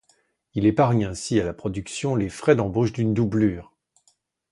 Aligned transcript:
Il 0.55 0.65
épargne 0.65 1.05
ainsi 1.05 1.39
à 1.39 1.43
la 1.45 1.53
production 1.53 2.15
les 2.15 2.29
frais 2.29 2.55
d'embauche 2.55 2.91
d'une 2.91 3.13
doublure. 3.13 3.71